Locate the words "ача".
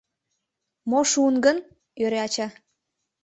2.25-2.47